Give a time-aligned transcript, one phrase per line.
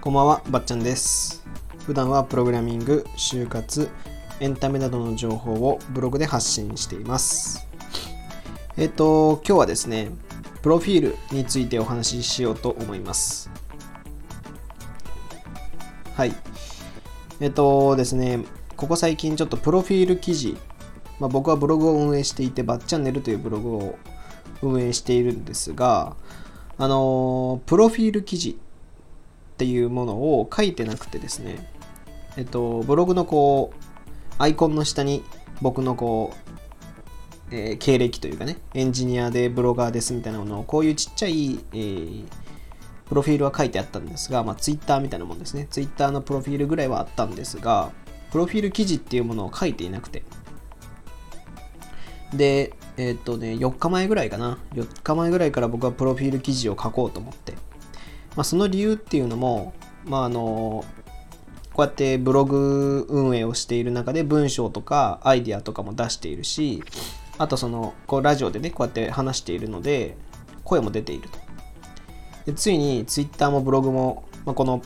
[0.00, 1.44] こんばんは、ばっちゃんです。
[1.84, 3.88] 普段はプログラミング、就活、
[4.38, 7.66] エンタメなどの情報をブログで発信しています。
[8.76, 10.10] えっ、と、今日はですね、
[10.62, 13.50] プロフィールについてお話ししようと思います。
[16.14, 16.34] はい。
[17.40, 18.44] えっ、とですね、
[18.76, 20.56] ここ最近ちょっとプロフィール記事、
[21.18, 23.98] まあ、僕はブログを運営していて、ばっチャンネルというブログを
[24.62, 26.16] 運営しているんですが、
[26.78, 31.70] あのプロフィール記事っていうものを書いてなくてですね、
[32.36, 33.84] えっと、ブログのこう、
[34.38, 35.24] アイコンの下に
[35.62, 42.24] 僕のこう、えー経歴というかね、エンジニアでブロガーですみたいなものを、こういうちっちゃい、えー
[43.08, 45.68] プロフィールは書いてあったんですが、まあ、ツイッターみたいなもんですね。
[45.70, 47.92] ツイッターのプロフィールぐらいはあったんですが、
[48.32, 50.24] プロフィール記事っていうものを書いていなくて。
[52.34, 54.58] で、えっとね、4日前ぐらいかな。
[54.74, 57.52] 4日前ぐらいから僕はプロフィール記事を書こうと思って。
[58.36, 59.72] まあ、その理由っていうのも、
[60.04, 60.84] まあ、あの
[61.72, 66.82] こうやってブログ運営をしている中で文章とかアイディアとかも出しているし
[67.38, 70.16] あとそのこうラジオでねこうやって話しているので
[70.64, 71.38] 声も出ていると
[72.46, 74.80] でついにツイッターもブログも、まあ、この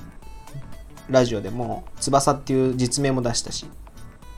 [1.09, 3.67] ラジオでも翼っていう実名も出したし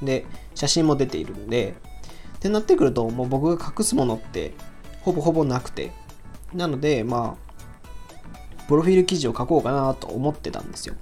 [0.03, 1.75] で写真も出ているんで
[2.43, 4.53] ってなってくるともう僕が隠すものって
[5.03, 5.93] ほぼほぼなくて
[6.53, 7.53] なのでまあ
[8.67, 10.95] プロフィール記事を書こうかなと思ってたんですよ。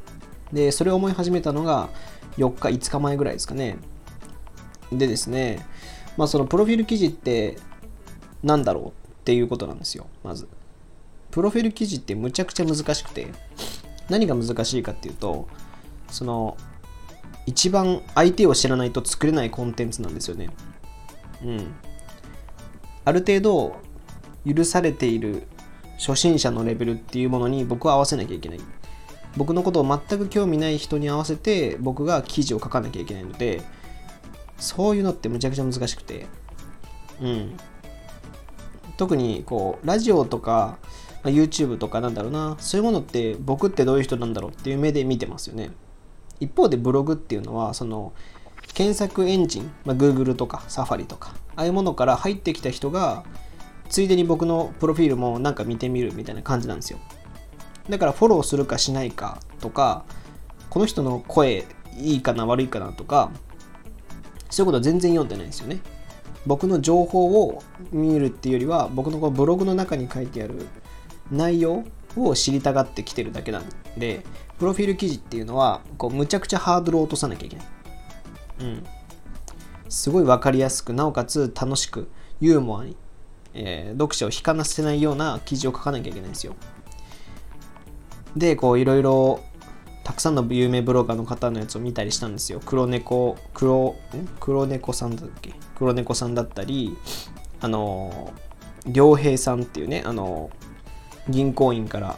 [0.52, 1.90] で、それを思い始めたのが
[2.36, 3.76] 4日、5日前ぐらいですかね。
[4.90, 5.64] でですね、
[6.16, 7.58] まあそのプロフィール記事って
[8.42, 8.92] 何だろうっ
[9.24, 10.48] ていうことなんですよ、まず。
[11.30, 13.28] プロフィール記事ってむちゃくちゃ難しくて、
[14.08, 15.46] 何が難しいかっていうと、
[16.08, 16.56] その、
[17.46, 20.50] 一番相手を知らないと作れないコンテンツなんですよね。
[21.44, 21.74] うん。
[23.04, 23.76] ある程度
[24.46, 25.46] 許されている
[25.98, 28.60] 初心者のレベルっていうものに僕は合わせなきゃいけない。
[29.36, 33.62] 僕のことを全く興味ない人に合わせて僕が記事を書かなきゃいけないので、
[34.58, 36.26] そういうのってむちゃくちゃ難しくて。
[37.20, 37.56] うん。
[38.96, 40.78] 特にこう、ラジオとか、
[41.22, 45.70] まあ YouTube とかなんだろうな、そういうものって僕ってどういう人なんだろうっていう目で見てますよね。
[46.40, 48.12] 一方でブログっていうのは、その、
[48.74, 53.24] 検索エンジン、まあ、Google とか Safari とか、ああいうものから入ってきた人が、
[53.88, 56.98] ついでに僕のプロフィールもなんか見てみるみたいな感じなんですよ。
[57.88, 60.04] だからフォローするかしないかとか、
[60.70, 61.66] この人の声
[61.98, 63.30] いいかな悪いかなとか、
[64.48, 65.80] そういうことは全然読んでないんですよね。
[66.46, 70.66] 僕の情報を見るっていうよりは、僕のこのブログの中に書いてある
[71.30, 71.84] 内容
[72.16, 73.64] を知りたがってきてるだけなん
[73.98, 74.24] で、
[74.58, 77.66] プロフィール記事っていうのは、こうむちゃくちゃハードルを落とさなきゃいけない。
[78.60, 78.84] うん。
[79.88, 82.08] すごい分かりやすく、なおかつ楽しく、
[82.40, 82.96] ユーモアに
[83.54, 86.54] えー読者を引かなせないような記事を書かなきゃいけないんですよ。
[88.36, 89.40] で、こういろいろ
[90.04, 92.60] たくさんの有名ブロガーの方のやつを見たりしたんですよ。
[92.64, 93.96] 黒猫、黒、
[94.38, 95.54] 黒猫さんだっけ？
[95.76, 96.96] 黒猫さんだったり、
[97.60, 98.32] あの、
[98.92, 100.50] 良平さんっていうね、あの
[101.28, 102.16] 銀行員から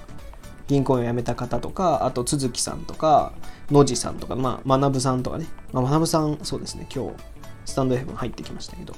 [0.73, 3.33] 銀行を辞めた方とか、あと都築さんとか、
[3.71, 7.13] 野地さんとか、まあ、学さんとかね、まあ、学さん、そうですね、今日、
[7.67, 8.95] スタンド F 入ってきましたけど、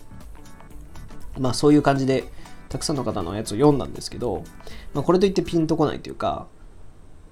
[1.36, 2.24] まあそういう感じで
[2.68, 4.44] たくさんの方のやつを読んだんですけど、
[4.94, 6.46] まあ、これといってピンとこないというか、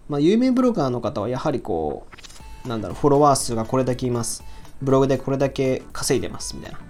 [0.09, 2.09] まあ、有名ブロガーの方はやはりこ
[2.65, 4.43] うなんだろうフォロワー数がこれだけいます。
[4.83, 6.81] ブログでこれだけ稼いでますみたいな。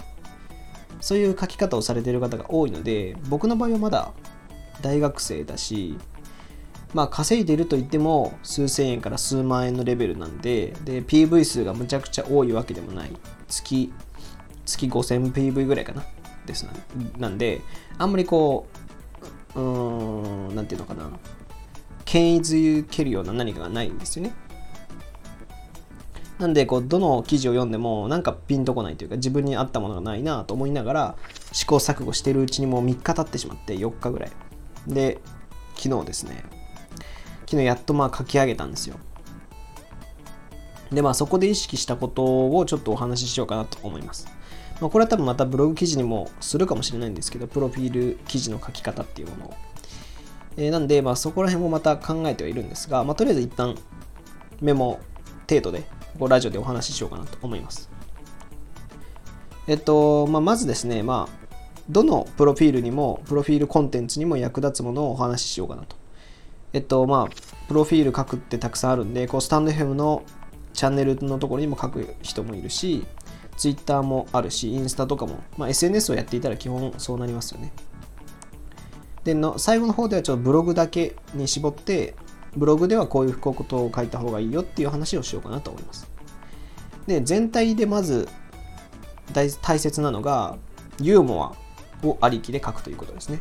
[1.00, 4.12] そういう書き方をされている方が多いので僕の場合はまだ
[4.80, 5.98] 大学生だし
[6.94, 13.10] まあ稼いでると言っても数千円から数万円のレベルなんでで PV 数がむちゃくちゃ多いわけでもない。
[13.48, 13.92] 月
[14.64, 16.04] 月 5000PV ぐらいかな。
[16.47, 16.66] です
[17.19, 17.60] なんで
[17.98, 18.66] あんまりこ
[19.54, 21.10] ううーんなんていうのかな。
[22.04, 24.34] 権威づけるような何かがないんですよね。
[26.38, 31.16] なんでこうどの記事を読んでもなんかピンとこないというか自分に合ったものがないなと思いながら
[31.53, 34.33] 試行錯誤してるうちにもう3日経ってしまって4日ぐらい。
[34.89, 35.21] で
[35.77, 36.42] 昨日ですね
[37.53, 38.97] 昨日やっとまあ書き上げたんですよ
[40.91, 44.27] でまあそこで意識したことをちょっとお話ししようかなと思います
[44.83, 49.54] まあ、これは多分またブログ記事にもするかもしれないんですけど、プロフィール記事の書き方っていうものを。
[50.57, 53.77] えーなんで、まあ、そこら辺もまた考えてはいるんですが、まあ、とりあえず一旦
[54.60, 54.99] メモ
[55.49, 55.84] 程度で、
[56.19, 57.89] こうラジオでお話ししようかなと思います。
[59.69, 61.47] えっと、まあ、まずですね、まあ、
[61.89, 65.95] どのプロフィールにも、プロフィールコンテンツにも役立つものをお話ししようかなと。
[66.72, 70.22] えっと、まあ、プロフィール書くってたくさんあるんで、こう、スタンド FM の
[70.72, 73.07] チャンネルのところにも書く人もいるし、
[73.57, 77.72] ツイッターもあるし、インスタとかも、まあ、SNS をやっていたら基本そうなりますよね。
[79.24, 82.15] での最後の方ではちょっとブログだけに絞って
[82.57, 86.10] ブログではこういうことを書いた方がいいよっていう話をしようかなと思います
[87.07, 88.28] で全体でまず
[89.33, 90.59] 大切なのが
[91.01, 91.45] ユーモ
[92.03, 93.41] アをありきで書くということですね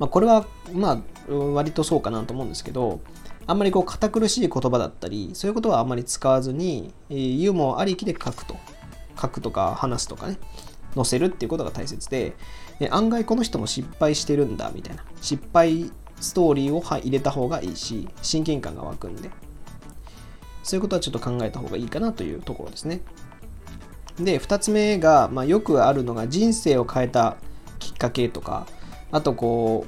[0.00, 3.00] まあ、これはまあ割とそうかなと思うんですけど
[3.46, 8.56] あんまりこう堅苦しい言葉だったりそういうことはあんまり使わずにユーモアありきで書くと。
[9.20, 10.38] 書くとか話すとかね。
[10.94, 12.34] 載せるっていうことが大切で
[12.90, 15.04] 案外この人も失敗してるんだみたいな。
[15.20, 19.30] 失敗ストーリーを入れた方がいいし親近感が湧くんで。
[20.62, 23.02] そういうことはちょっと考えた方がいいかなというところですね。
[24.18, 27.36] で2つ目が、まあ、よくあるのが人生を変えた
[27.78, 28.66] きっかけとか
[29.12, 29.86] あとこ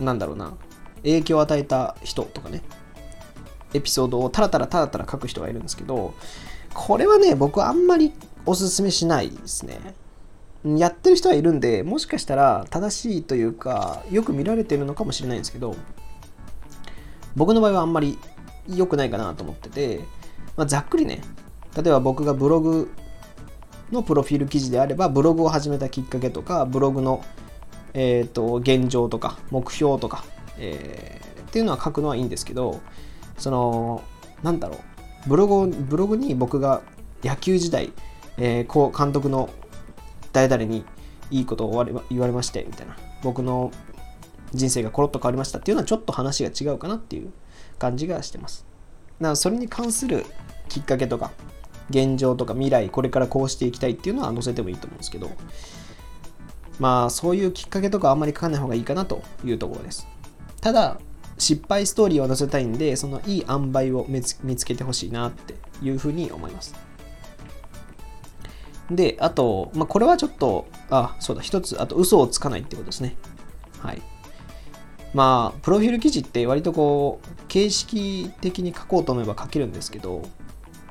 [0.00, 0.54] うなんだろうな。
[1.02, 2.62] 影響を与えた人とかね。
[3.74, 6.14] エピソードをタラタラタラタラ書く人がいるんですけど
[6.72, 8.12] これはね僕はあんまり
[8.46, 9.94] おすすめしないですね。
[10.64, 15.76] やってる人はいるんでもしかしたら正しいというかよく見られてるのかもしれないんですけど
[17.36, 18.18] 僕の場合はあんまり
[18.66, 20.00] 良くないかなと思ってて、
[20.56, 21.20] まあ、ざっくりね
[21.76, 22.90] 例えば僕がブログ
[23.92, 27.22] のプロフィール記事であればブログを始めたきっかけとかブログの、
[27.94, 30.24] えーと、現状とか目標とか、
[30.58, 32.80] えー、っていうのは書くのはいいんですけど
[33.38, 34.02] その
[34.42, 34.76] なんだろ
[35.26, 36.82] うブログブログに僕が
[37.22, 37.92] 野球時代、
[38.36, 39.48] えー、こう監督の
[40.32, 40.84] 誰々に
[41.30, 42.96] いいことを言われましてみたいな。
[43.22, 43.72] 僕の
[44.52, 47.32] 人生がコロッと変わりましたっていうのはちょっと話が違うかなっていう
[47.78, 48.66] 感じがしてます。
[49.20, 50.24] だからそれに関する
[50.68, 51.32] きっかけとか
[51.90, 55.30] 現状とか未来これからこうしていきたいっていうのは載せてもいいと思うんですけど
[56.78, 60.06] まあそういうきっかけとかあんまり書かない方がいいかなというところです
[60.60, 60.98] ただ
[61.38, 66.74] 失敗ストーリーを載せたいんでそのいい塩梅を見つけてほしいなっていうふうに思います
[68.90, 73.16] で、あと、まあ、これはちょっと、あ、そうだ、一つ、あと、嘘をつかないってことですね。
[73.80, 74.02] はい。
[75.14, 80.22] まあ、プロフィール記事って割とこう、形式的に書こうと思えば書けるんですけど、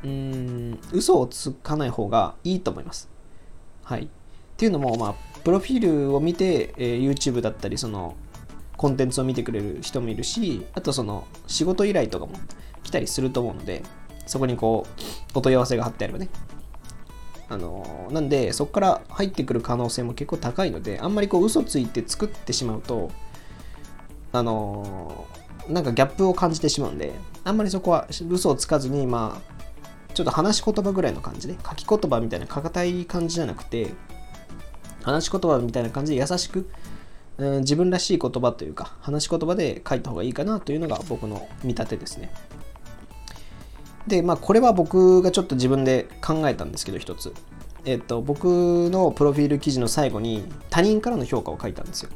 [0.04, 3.10] うーん、嘘をつかない方がいいと思います。
[3.84, 4.04] はい。
[4.04, 4.08] っ
[4.58, 8.16] ていうのも、まあ、プロフィールを見て、えー、YouTube だったり、その、
[8.78, 12.34] コンテンツを見てくれる人もいるし、あとその、仕事依頼とかも
[12.84, 13.84] 来たりすると思うので、
[14.26, 14.86] そこにこ
[15.36, 16.30] う、お問い合わせが貼ってあればね、
[17.54, 23.12] あのなんでそこから入ってくる可能性も結構高いのであんまりこう嘘ついて作ってしまうと
[24.32, 25.28] あの
[25.70, 27.14] なんかギャップを感じてしまうんで
[27.44, 33.94] あんまりそこは嘘をつかずにまあちょっと話し言葉ぐらいの感じで書き言葉みたいな硬い感じじゃなくて
[35.04, 36.70] 話し言葉みたいな感じで優しく、
[37.38, 42.32] うん、自分らしい言葉というか話し言葉で書いた方がいいかなというのが僕の見立てですね。
[44.08, 47.34] で、まあ、これは僕がちょっと自分で考えたんですけど、一つ。
[47.86, 52.10] えっと、僕のプロフィール記事の最後に他人からの評価を書いたんですよ。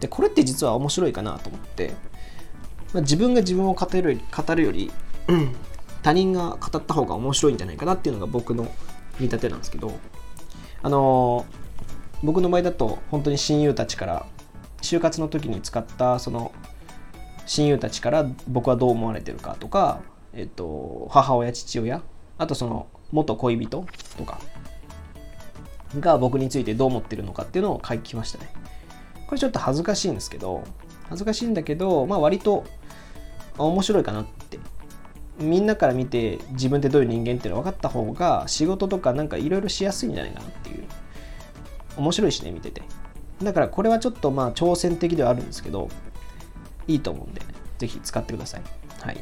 [0.00, 1.94] で、これって実は面白いかなと思って、
[2.92, 4.92] まあ、自分が自分を語る語るより、
[5.28, 5.54] うん、
[6.02, 8.70] 他人が語った方が面白いんじゃないかなっていうのが僕の
[9.18, 9.98] 見立てなんですけど、
[10.82, 11.65] あのー、
[12.22, 14.26] 僕の場合だと本当に親友たちから
[14.82, 16.52] 就活の時に使ったその
[17.46, 20.00] 親友たちから僕はどう思われてるかとか
[20.36, 22.02] えっと、母親、父親、
[22.36, 23.86] あとその元恋人
[24.18, 24.38] とか
[25.98, 28.50] が僕についてどう思ってるのかっていうのを書きましたね。
[29.26, 30.62] これちょっと恥ずかしいんですけど、
[31.08, 32.64] 恥ずかしいんだけど、まあ割と
[33.56, 34.58] 面白いかなって。
[35.38, 40.84] みんなから見て自分ってどういう人間っていうの分かった方が仕事とかなんかいろいろしやすいんじゃないかなっていう。
[41.96, 42.82] 面白いしね、見てて。
[43.42, 45.88] だからこれはちょっとまあ挑戦的ではあるんですけど、
[46.86, 47.42] いいと思うんで、
[47.78, 48.62] ぜひ使ってください。
[49.00, 49.18] はい。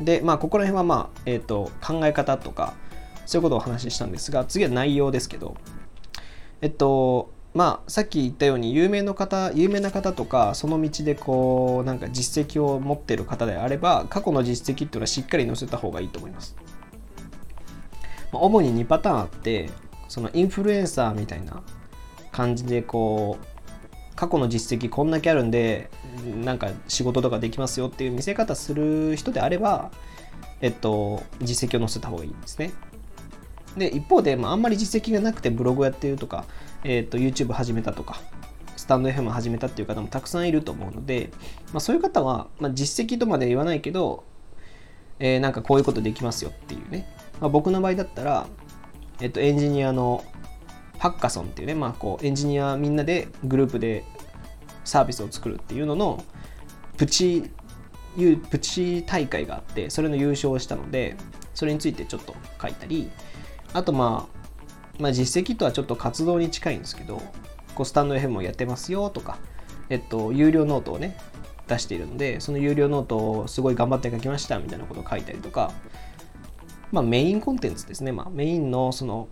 [0.00, 2.74] で、まあ、ここら辺は、まあ、えっ、ー、と、考え方とか、
[3.26, 5.56] そういうことをお話ししたんですが、次は内容ですけど、
[6.60, 16.56] えっと、まあ、さっき言ったように、有名の方、有名な方とか、その道でこう、なんか実績を持ってる方であれば、過去の実績っていうのはしっかり載せた方がいいと思います。
[18.32, 19.70] ま、主に2パターンあって、
[20.12, 21.62] そのインフルエンサーみたいな
[22.32, 25.88] 感じでこう過去の実績こんだけあるんで
[26.44, 29.90] なんか仕事とかできますよっていう見せ方する人であれば
[30.60, 32.72] えっと実績を載せた方がいいんですね。
[33.78, 36.44] で一方で、まあ、あんまり実績がなくてブログやってるとか、
[36.84, 38.20] えっと YouTube 始めたとか
[38.76, 41.30] スタンド FM 始めたっていう方もたくさんいると思うので、
[41.72, 44.24] まあ、そういう方は、まあ、実績とまで言わないけど、
[45.20, 47.08] えー、なんかこういうことできますよっていうね、
[47.40, 48.46] まあ、僕の場合だったら、
[49.20, 50.24] えっと、エンジニアの
[50.98, 54.04] ハッカソンっていうね、まあ、こうエンジニアみんなでグループで
[54.84, 56.24] サービスを作るっていうのの
[56.96, 57.50] プチ
[58.50, 61.16] プチ大会があってそれの優勝をしたので
[61.54, 63.10] それについてちょっと書いたり
[63.72, 64.42] あとまあ、
[64.98, 67.22] まあ、実績とはちょっと活動に近いんですけど
[67.74, 69.38] こうスタンド FM もやってますよとか
[69.92, 71.18] えっと、有料ノートをね、
[71.68, 75.70] 出しているので、その有料ノートをすごい頑張って書きましたみたいなことを書いたりとか、
[76.92, 79.28] まあ、メインコンテンツですね、まあ、メインのその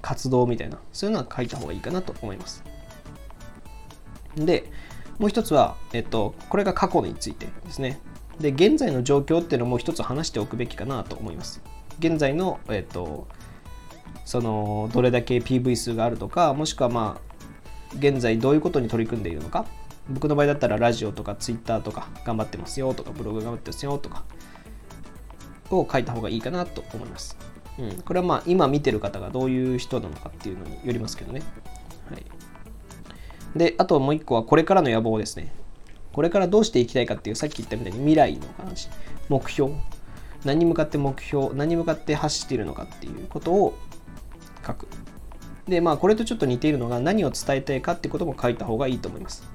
[0.00, 2.64] 活動みたいな、そういうのは書いた方がいいかなと思います。
[4.36, 4.70] で、
[5.18, 8.00] もう一つは、えっと、これが過去についてですね。
[8.40, 11.60] で、現在の状況っていうのも一つ話しておくべきかなと思います。
[11.98, 13.26] 現在の、えっと、
[14.24, 19.66] その、どれだけ PV 数があるとか、もしくはまあ、現在どういうことに取り組んでいるのか。
[20.08, 24.24] 僕の場合だったらラジオとか Twitter とか頑張ってますよとか、ブログ頑張ってますよとか、
[25.78, 27.36] を書いた方がいいかなと思います。
[27.78, 31.42] うん、これはまあ今見てる方がどういう人なのかっていうのによりますけどね。
[32.10, 35.52] はい、で、あともう一個はこれからの野望ですね。
[36.12, 38.88] これからどうしていきたいかっていうさっき言ったみたいに未来の話、
[39.28, 39.72] 目標、
[40.44, 43.74] 何に向かって目標、何に向かって走っているのかっていうことを
[44.66, 44.86] 書く。
[45.66, 49.48] で、まあこれとちょっと似ているのが何を伝えたいかってことも書いた方がいいと思います。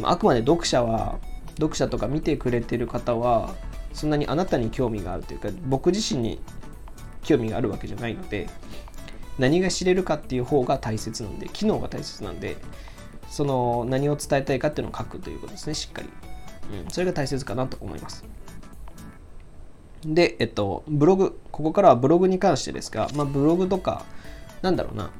[0.00, 1.18] まあくまで読者は、
[1.56, 3.54] 読者とか見てくれてる方は、
[3.92, 6.40] そんなにあなたに興味があるというか、僕自身に
[7.22, 8.48] 興味があるわけじゃないので
[9.38, 12.56] 何が知れるかっていう方が大切なんで機能が大切なんで
[13.28, 16.08] その何を伝えたいかっていうのを書くということですねしっかり、
[16.84, 18.24] うん、それが大切かなと思います。
[20.04, 24.04] でえっとブログここからはブログに関してですが、まあ、ブログとか
[24.62, 25.10] なんだろうな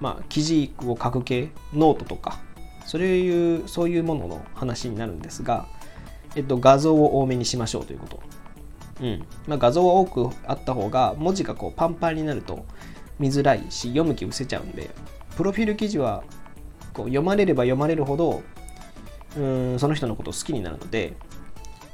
[0.00, 2.38] まあ記事を書く系ノートとか
[2.86, 5.66] そういうそういうものの話になるんですが、
[6.36, 8.20] えっと、画像を多めにしましょうということ。
[9.00, 9.24] うん。
[9.46, 12.64] まあ、画像は多くあった方が文字がこうパンパンになると
[13.18, 14.90] 見づらいし読む気失せちゃうんで
[15.36, 16.22] プロフィール記事は
[16.92, 18.42] こう読まれれば読まれるほど
[19.36, 21.14] うんその人のことを好きになるので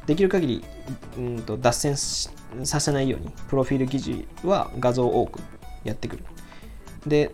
[0.07, 0.65] できる限り
[1.19, 5.41] うんと脱線させないようにプロフィール記事は画像を多く
[5.85, 6.25] やってくる。
[7.07, 7.33] で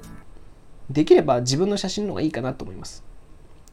[0.90, 3.04] できれば自分の写真の方がいいかなと思います。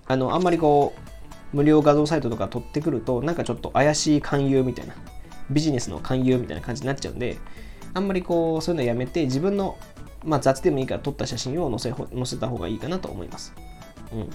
[0.06, 1.19] あのあんまりこう
[1.54, 4.94] 無料画像サイトとか取ってくるとなんかちょっと怪しい勧誘みたいな
[5.50, 7.38] ビジネスの勧誘みたいな感じになっちゃうんで、
[7.94, 9.78] あんまりこう、そういうのやめて、自分の、
[10.24, 13.54] まあ、雑でもいいから撮った写真を載せ載せた方がいいかなと思います。
[14.14, 14.30] うん。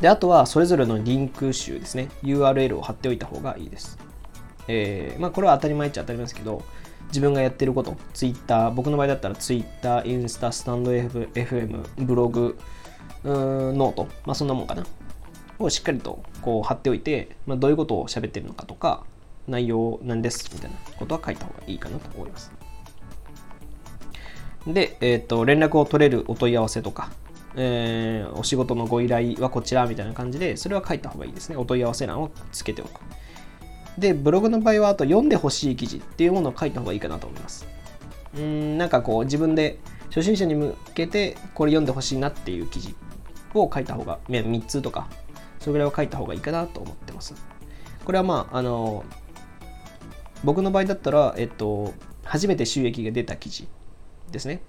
[0.00, 2.08] で、あとは、それぞれのリンク集ですね。
[2.22, 3.98] URL を貼っておいた方がいいです。
[4.68, 6.62] えー、まあ、これは当たり前っちゃ当たり前ですけど、
[7.08, 12.58] 自分がやってること、Twitter、僕の場合だったら Twitter、インスタ、 stand.fm、ブログ、
[13.24, 14.84] うん note、まあそんなもんかな。
[15.58, 19.04] をしっかりとこう貼っておいて、まあ、どういうことを喋ってるのかとか、
[19.48, 22.52] 内容なんですみたいなことは書いた方がいいかなと思います。
[24.66, 27.10] で、えっ、ー、と、連絡を取れるお問い合わせとか、
[27.56, 31.56] えー、お仕事のご依頼はこちらみたいな感じで、それは書いた方がいいですね。
[31.56, 33.00] お問い合わせ欄をつけておく。
[33.98, 37.66] で、ブログの場合は、あと読んでほしい記事っていうものを書いた方がいいかなと思います。
[38.36, 42.94] うん、なんかこう、自分で初心者に向けて、これ読んでほしいなっていう記事
[43.54, 45.08] を書いた方が、3つとか、
[45.62, 47.34] それぐらいは書いた方がいいかなと思ってます。
[48.04, 49.04] これはまあ、あの、
[50.44, 53.68] 僕の場合だったら、えっと、初めて収益が出た記事
[54.30, 54.60] ですね。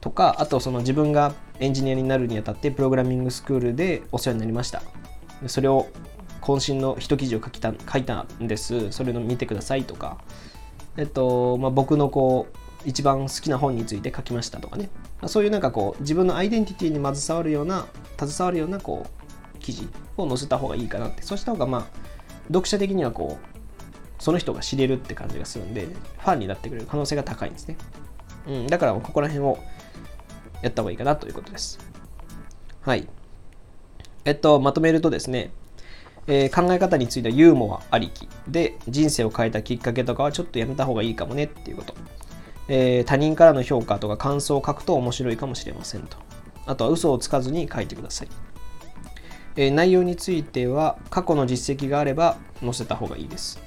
[0.00, 4.82] とか、あとその自分がエンジニアになるにあたってプログラミングスクールでお世話になりました。
[5.46, 5.86] それを
[6.40, 8.90] 渾身の一記事を書きた書いたんです。
[8.92, 10.18] それの見てくださいとか、
[10.96, 14.90] えっと、まあ、僕のこう、一番好きな本について書きましたとかね。
[15.26, 17.86] そういうなんかこう、自分のアイデンティティに携わるような、
[18.18, 19.23] 携わるようなこう、
[19.64, 21.22] 記事を載せた方がいいかなって。
[21.22, 21.86] そうした方がまあ、
[22.48, 27.76] 読者的にはこう、その人が知れるって感じがするんで、ファンになってくれる可能性が高いんですね。
[28.46, 29.58] うん、だからここら辺を
[30.62, 31.78] やった方がいいかなということです。
[32.82, 33.08] はい。
[34.26, 35.50] えっと、まとめるとですね、
[36.26, 41.94] えー、考え方についてはユーモアありきで人生を変えたきっかけとかはちょっとやめた方がいいかもねっていうこと。
[42.68, 46.16] えー、他人からの評価とか感想を書くと面白いかもしれませんと。
[46.66, 48.28] あとは嘘をつかずに書いてください。
[49.56, 53.60] え、内容については過去の実績があれば載せた方がいいです。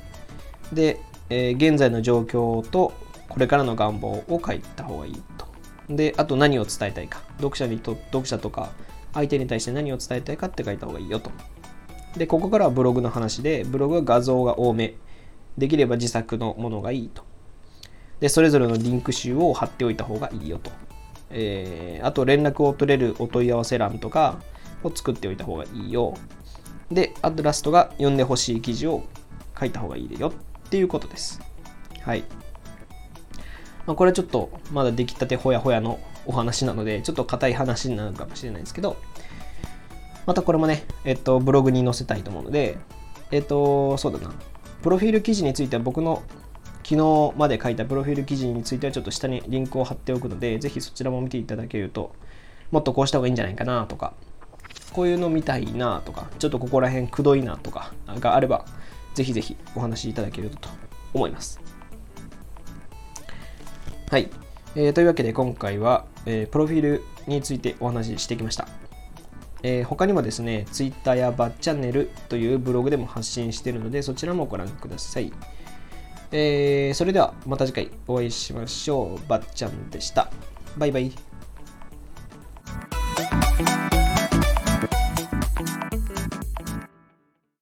[0.73, 2.93] で、え、現在の状況と
[3.29, 5.47] これからの願望を書いた方がいいと。
[5.89, 7.21] で、あと何を伝えたいか。
[7.37, 8.71] 読者にと、読者とか
[9.13, 11.31] 相手に対して何を伝えたいかって書いた方がいいよと。
[12.17, 14.95] で、ここからはブログの話で、ブログは画像が多め。
[15.57, 17.23] できれば自作のものがいいと。
[18.19, 20.71] で、それぞれのリンク集を貼っておいた方がいいよと。
[21.29, 24.39] えー、あと連絡を取れるお問い合わせ欄とか
[24.83, 26.13] を作っておいた方がいいよ。
[26.91, 29.03] で、あとラストが読んでほしい記事を
[29.59, 31.41] 書いた方がいいよっていうことです。
[32.01, 32.23] はい。
[33.85, 38.97] まあ、これはちょっとまだ出来たてほやほやのお話なので、ちょっと硬い話になるかもしれないですけど、
[40.25, 42.77] またこれもね、えっと、ブログに載せたいと思うので、
[43.31, 44.33] えっと、そうだな。
[44.81, 46.21] プロフィール記事については僕の
[46.83, 52.13] 昨日まで書いたプロフィール記事についてはちょっと下にリンクを貼っておくので、ぜひそちらも見ていただけると、
[52.71, 54.13] もっとこうした方がいいんじゃないかなとか、
[54.93, 58.65] こういうの見たいなとか、ちょっとここら辺くどいなとかがあれば、
[59.13, 60.69] ぜひぜひお話しいただけると
[61.13, 61.59] 思います。
[64.09, 64.29] はい。
[64.75, 68.67] えー、というわけで今回は、えー、プロフィールについてお話ししてきました。
[69.63, 75.31] えー、他にもですね、Twitter やバッチャンネルというブログでも発信しているので、そちらもご覧ください。
[76.31, 79.27] えー、それではまた次回お会いしましょう。
[79.27, 80.29] ばっちゃんでした。
[80.77, 81.26] バイバイ。